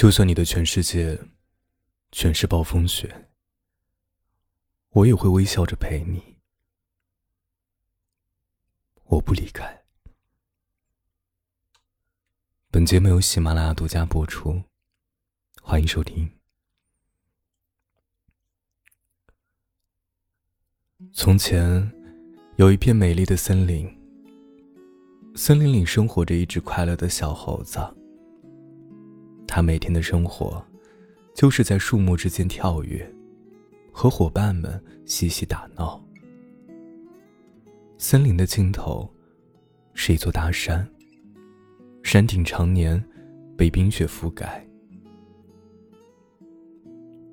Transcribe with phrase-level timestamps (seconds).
[0.00, 1.20] 就算你的全世界
[2.10, 3.28] 全是暴风雪，
[4.92, 6.38] 我也会微笑着陪你。
[9.04, 9.82] 我不离开。
[12.70, 14.62] 本节目由喜马拉雅独家播出，
[15.60, 16.30] 欢迎收听。
[21.12, 21.92] 从前，
[22.56, 23.86] 有一片美丽的森林。
[25.36, 27.78] 森林里生活着一只快乐的小猴子。
[29.50, 30.64] 他每天的生活，
[31.34, 33.04] 就是在树木之间跳跃，
[33.90, 36.00] 和伙伴们嬉戏打闹。
[37.98, 39.12] 森林的尽头，
[39.92, 40.88] 是一座大山。
[42.04, 43.04] 山顶常年
[43.56, 44.64] 被冰雪覆盖，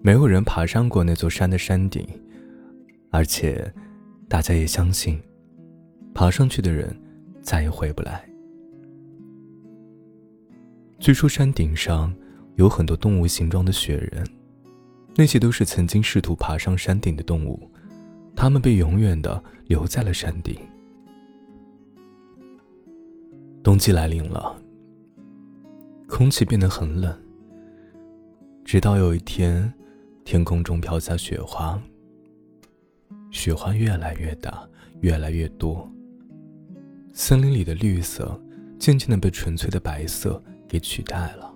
[0.02, 2.04] 没有人爬上过那座山的山顶。
[3.12, 3.72] 而且，
[4.28, 5.22] 大家也相信，
[6.16, 7.00] 爬上去的人
[7.42, 8.28] 再也回不来。
[11.00, 12.14] 据说山顶上
[12.56, 14.28] 有很多动物形状的雪人，
[15.16, 17.70] 那些都是曾经试图爬上山顶的动物，
[18.36, 20.58] 它们被永远的留在了山顶。
[23.64, 24.60] 冬季来临了，
[26.08, 27.16] 空气变得很冷，
[28.66, 29.72] 直到有一天，
[30.26, 31.80] 天空中飘下雪花。
[33.30, 34.68] 雪花越来越大，
[35.02, 35.88] 越来越多。
[37.14, 38.40] 森林里的绿色
[38.80, 41.54] 渐渐的被纯粹的白色给取代了。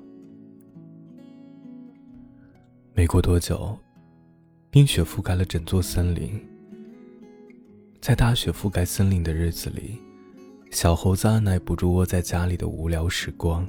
[2.93, 3.77] 没过多久，
[4.69, 6.39] 冰雪覆盖了整座森林。
[8.01, 9.97] 在大雪覆盖森林的日子里，
[10.71, 13.67] 小猴子按耐不住窝在家里的无聊时光，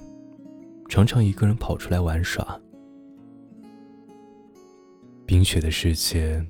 [0.88, 2.60] 常常一个人跑出来玩耍。
[5.26, 6.44] 冰雪的世界。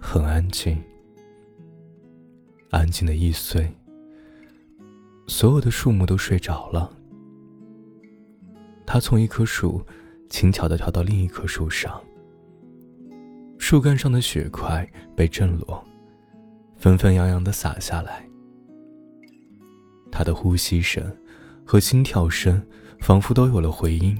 [0.00, 0.80] 很安静，
[2.70, 3.68] 安静的易碎。
[5.26, 6.97] 所有的树木都睡着了。
[8.90, 9.82] 他从一棵树
[10.30, 12.02] 轻巧的跳到另一棵树上，
[13.58, 15.84] 树干上的雪块被震落，
[16.78, 18.26] 纷纷扬扬的洒下来。
[20.10, 21.04] 他的呼吸声
[21.66, 22.66] 和心跳声
[22.98, 24.16] 仿佛都有了回音。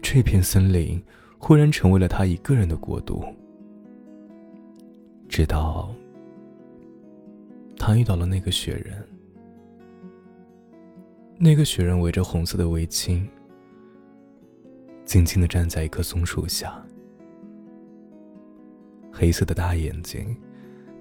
[0.00, 1.02] 这片森林
[1.36, 3.24] 忽然成为了他一个人的国度。
[5.28, 5.92] 直到
[7.76, 9.04] 他遇到了那个雪人，
[11.38, 13.26] 那个雪人围着红色的围巾，
[15.04, 16.82] 静静的站在一棵松树下，
[19.12, 20.36] 黑色的大眼睛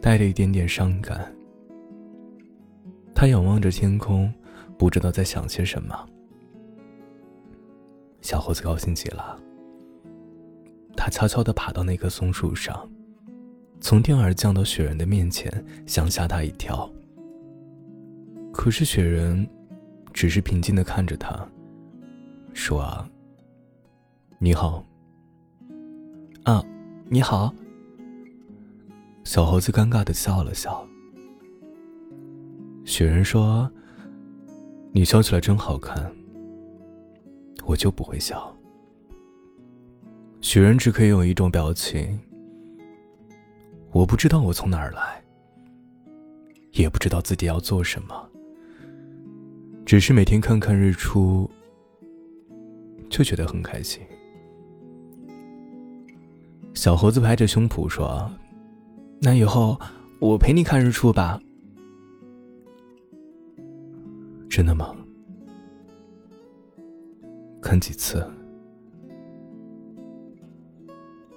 [0.02, 1.34] 带着一点点伤感。
[3.14, 4.34] 他仰望着天空，
[4.78, 5.96] 不知道在想些什么。
[8.22, 9.40] 小猴子高兴极了，
[10.96, 12.90] 他悄悄的爬到那棵松树上。
[13.80, 15.52] 从天而降到雪人的面前，
[15.88, 16.92] 想吓他一跳。
[18.54, 19.48] 可是雪人
[20.14, 21.48] 只是平静的看着他，
[22.54, 23.10] 说：“啊，
[24.44, 24.84] 你好。”
[26.46, 26.66] 啊，
[27.10, 27.54] 你好。
[29.24, 30.84] 小猴子尴尬的笑了笑。
[32.84, 33.72] 雪人说
[34.94, 36.12] ：“你笑起来真好看。”
[37.68, 38.52] 我就不会笑。
[40.42, 42.20] 雪人只可以有一种表情。
[43.92, 45.24] 我不知道我从哪儿来，
[46.72, 48.28] 也不知道自己要做什么，
[49.86, 51.48] 只是每天看看日出，
[53.08, 54.02] 就觉得很开心。
[56.74, 58.30] 小猴子拍着胸脯说
[59.22, 59.80] ：“那以后
[60.20, 61.40] 我陪你看日出吧。”
[64.50, 64.96] 真的吗？
[67.62, 68.28] 看几次？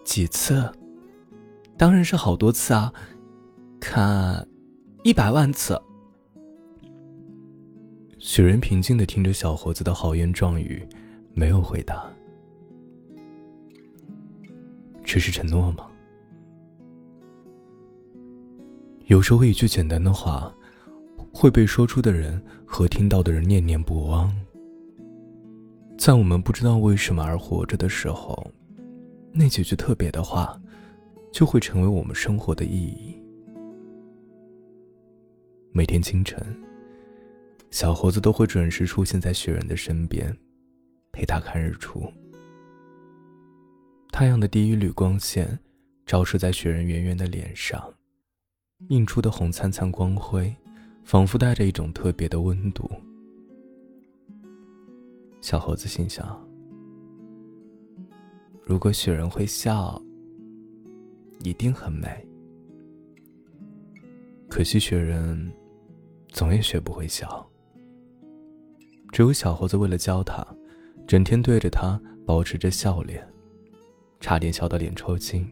[0.04, 0.70] 几次？
[1.76, 2.92] 当然是好多次啊，
[3.80, 4.46] 看，
[5.02, 5.80] 一百万次。
[8.18, 10.88] 雪人平静的听着小猴子的豪言壮语，
[11.34, 12.13] 没有回答。
[15.14, 15.88] 这是承诺吗？
[19.06, 20.52] 有时候一句简单的话，
[21.32, 24.34] 会被说出的人和听到的人念念不忘。
[25.96, 28.44] 在我们不知道为什么而活着的时候，
[29.32, 30.60] 那几句特别的话。
[31.32, 33.16] 就会成为我们生活的意义。
[35.72, 36.44] 每天清晨，
[37.70, 40.36] 小猴子都会准时出现在雪人的身边，
[41.12, 42.02] 陪他看日出。
[44.14, 45.58] 太阳的第一缕光线
[46.06, 47.92] 照射在雪人圆圆的脸上，
[48.86, 50.54] 映出的红灿灿光辉，
[51.02, 52.88] 仿佛带着一种特别的温度。
[55.40, 56.40] 小猴子心想：
[58.62, 60.00] 如果雪人会笑。
[61.40, 62.24] 一定很美，
[64.48, 65.52] 可惜雪人
[66.28, 67.44] 总也学不会笑。
[69.10, 70.46] 只有小猴子为了教他，
[71.04, 73.28] 整天对着他保持着笑脸，
[74.24, 75.46] 差点笑到脸抽筋。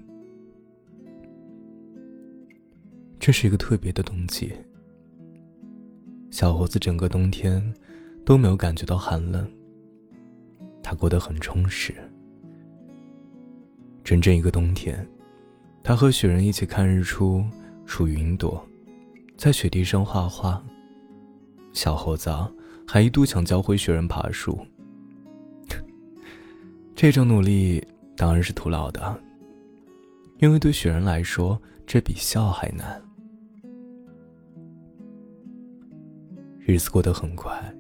[3.21, 4.51] 这是一个特别的冬季，
[6.31, 7.63] 小猴子整个冬天
[8.25, 9.47] 都没有感觉到寒冷，
[10.83, 11.95] 他过得很充实。
[14.03, 15.07] 整整一个冬天，
[15.83, 17.45] 他和雪人一起看日出、
[17.85, 18.67] 数云朵，
[19.37, 20.65] 在雪地上画画。
[21.75, 22.31] 小猴子
[22.89, 24.59] 还一度想教会雪人爬树。
[26.97, 27.87] 这种努力
[28.17, 29.21] 当然是徒劳的，
[30.39, 33.03] 因为对雪人来说，这比笑还难。
[36.61, 37.75] 日子过得很快，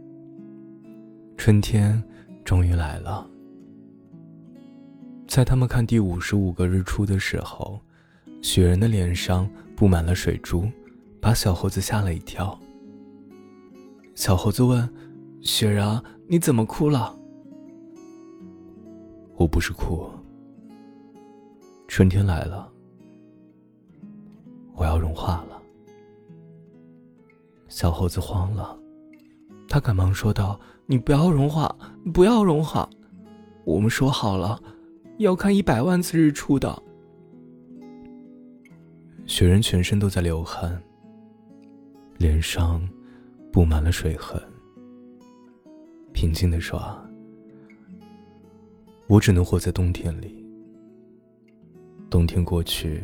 [1.36, 2.02] 春天
[2.44, 3.28] 终于来了。
[5.28, 7.80] 在他们看第五十五个日出的时候，
[8.42, 10.68] 雪人的脸上布满了水珠，
[11.20, 12.58] 把小猴子吓了一跳。
[14.14, 14.92] 小猴子问
[15.40, 17.16] ：“雪人，你怎么哭了
[19.36, 20.10] ？”“我不是哭，
[21.92, 22.72] 春天来了，
[24.74, 25.62] 我要融化了。”
[27.68, 28.74] 小猴子慌了，
[29.68, 30.58] 他赶忙说道
[30.88, 31.76] ：“你不要融化，
[32.14, 32.88] 不要融化，
[33.64, 34.58] 我们说好了，
[35.18, 36.82] 要看一百万次日出的。”
[39.28, 40.82] 雪人全身都在流汗，
[42.16, 42.88] 脸上
[43.52, 44.42] 布满了水痕，
[46.14, 46.80] 平静的说
[49.08, 50.41] ：“我只能活在冬天里，
[52.12, 53.02] 冬天过去，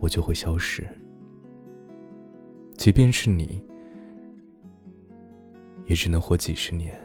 [0.00, 0.84] 我就会消失。”
[2.76, 3.62] 即便是你，
[5.84, 6.98] 也只能活几十年，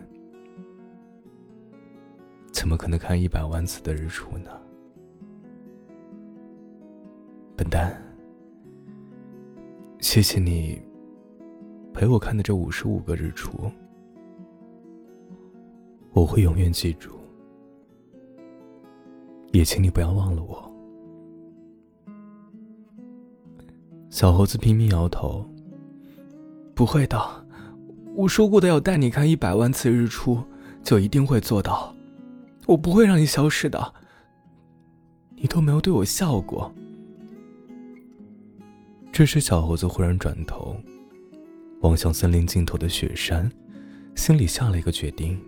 [2.52, 4.50] 怎么可能看一百万次的日出呢？
[7.56, 7.96] 笨蛋！
[10.00, 10.82] 谢谢你
[11.94, 13.70] 陪我看的这五十五个日出，
[16.12, 17.15] 我会永远记住。
[19.58, 20.72] 也请你不要忘了我。
[24.10, 25.46] 小猴子拼命摇头。
[26.74, 27.18] 不会的，
[28.16, 30.44] 我说过的要带你看一百万次日出，
[30.84, 31.96] 就一定会做到。
[32.66, 33.94] 我不会让你消失的。
[35.38, 36.70] 你都没有对我笑过。
[39.14, 40.76] 这时，小猴子忽然转头，
[41.80, 43.50] 望向森林尽头的雪山，
[44.16, 45.40] 心里下了一个决定。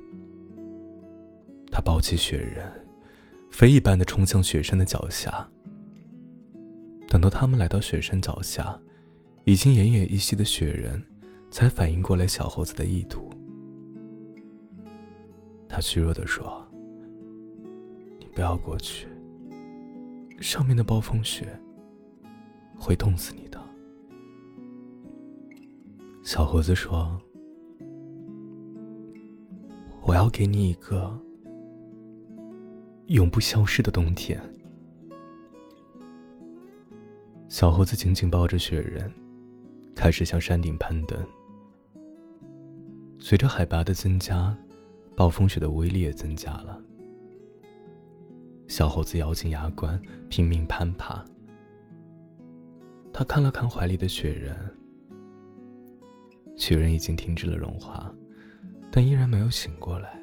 [1.69, 2.86] 他抱起雪人，
[3.57, 5.49] 飞一般的冲向雪山的脚下。
[7.07, 8.79] 等到他们来到雪山脚下，
[9.45, 11.03] 已经奄奄一息的雪人。
[11.49, 13.31] 才反应过来小猴子的意图，
[15.67, 16.61] 他虚弱的说
[18.19, 19.07] ：“你不要过去，
[20.39, 21.47] 上面的暴风雪
[22.77, 23.59] 会冻死你的。”
[26.21, 27.19] 小猴子说
[30.03, 31.17] ：“我要给你一个
[33.07, 34.41] 永不消失的冬天。”
[37.49, 39.11] 小猴子紧紧抱着雪人，
[39.95, 41.17] 开始向山顶攀登。
[43.19, 44.55] 随着海拔的增加，
[45.15, 46.79] 暴风雪的威力也增加了。
[48.67, 49.99] 小猴子咬紧牙关，
[50.29, 51.23] 拼命攀爬。
[53.13, 54.55] 他看了看怀里的雪人，
[56.57, 58.13] 雪人已经停止了融化，
[58.91, 60.16] 但依然没有醒过来。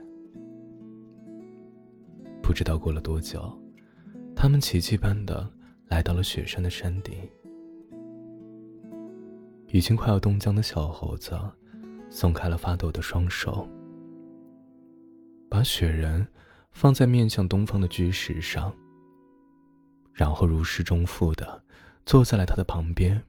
[2.44, 3.50] 不知道过了多久，
[4.36, 5.50] 他们奇迹般的
[5.88, 7.16] 来到了雪山的山顶。
[9.68, 11.40] 已经快要冻僵的小猴子。
[12.10, 13.68] 松开了发抖的双手，
[15.48, 16.24] 把雪人
[16.70, 18.72] 放在面向东方的巨石上，
[20.12, 21.60] 然后如释重负的
[22.06, 23.20] 坐在了他的旁边。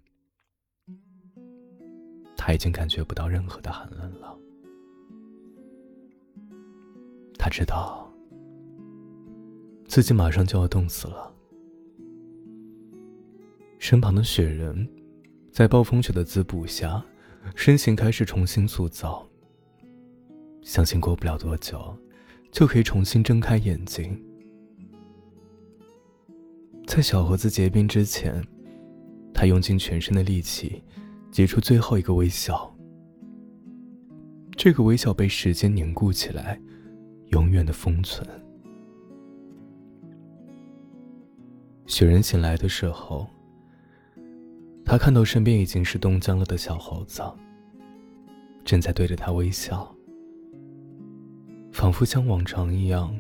[2.38, 4.38] 他已经感觉不到任何的寒冷了。
[7.40, 8.05] 他知道
[9.96, 11.34] 自己马上就要冻死了。
[13.80, 14.86] 身旁的雪人，
[15.54, 17.02] 在暴风雪的滋补下。
[17.56, 19.26] 身形开始重新塑造。
[20.64, 21.98] 相信过不了多久，
[22.52, 24.22] 就可以重新睁开眼睛。
[26.86, 28.46] 在小盒子结冰之前，
[29.34, 30.84] 他用尽全身的力气，
[31.32, 32.70] 挤出最后一个微笑。
[34.58, 36.60] 这个微笑被时间凝固起来，
[37.28, 38.28] 永远的封存。
[41.86, 43.28] 雪人醒来的时候。
[44.88, 47.24] 他看到身边已经是冻僵了的小猴子，
[48.64, 49.92] 正在对着他微笑，
[51.72, 53.20] 仿佛像往常一样，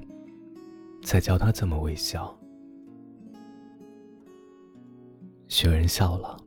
[1.02, 2.38] 在教他怎么微笑。
[5.48, 6.38] 雪人笑了，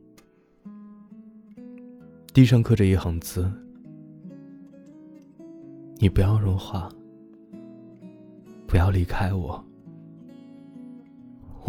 [2.33, 3.51] 地上刻着一行字
[5.99, 6.89] ：“你不要融化，
[8.65, 9.61] 不要离开我。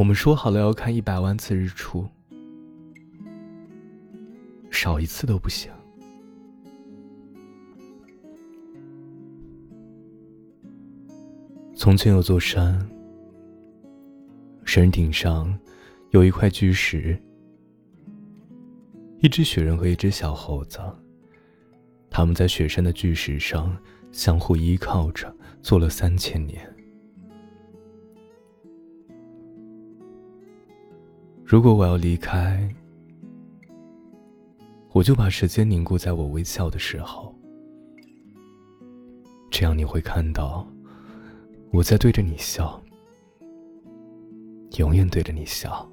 [0.00, 2.08] 我们说好了要看一百万次日出，
[4.70, 5.70] 少一次都不行。
[11.74, 12.80] 从前有座山，
[14.64, 15.54] 山顶上
[16.12, 17.22] 有一块巨石，
[19.18, 20.80] 一只雪人和一只小猴子，
[22.08, 23.76] 他们在雪山的巨石上
[24.12, 25.30] 相互依靠着，
[25.60, 26.66] 坐了三千年。
[31.50, 32.72] 如果我要离开，
[34.92, 37.34] 我就把时间凝固在我微笑的时候，
[39.50, 40.64] 这样你会看到
[41.72, 42.80] 我在对着你笑，
[44.76, 45.84] 永远对着你笑。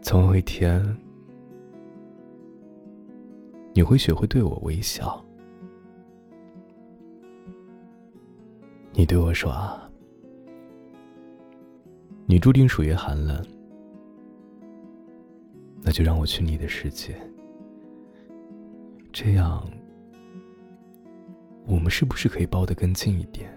[0.00, 0.82] 总有一天，
[3.74, 5.22] 你会学会对我微笑。
[8.94, 9.84] 你对我说啊。
[12.30, 13.42] 你注定属于寒冷，
[15.80, 17.16] 那就让我去你的世界。
[19.10, 19.66] 这样，
[21.66, 23.50] 我们是不是可以抱得更近一点？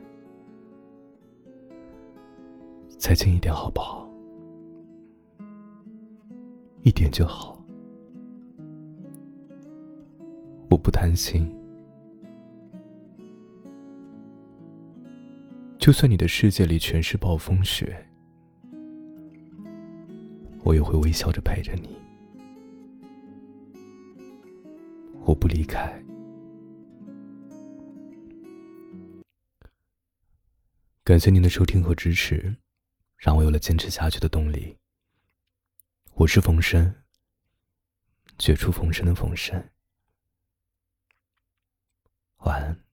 [2.97, 4.09] 再近一点好不好？
[6.83, 7.61] 一点就好。
[10.69, 11.53] 我不贪心，
[15.77, 18.07] 就算你的世界里全是暴风雪。
[20.71, 21.99] 我也会微笑着陪着你，
[25.25, 26.01] 我不离开。
[31.03, 32.55] 感谢您的收听和支持，
[33.17, 34.77] 让我有了坚持下去的动力。
[36.13, 37.03] 我是冯生，
[38.37, 39.61] 绝处逢生的冯生。
[42.45, 42.90] 晚安。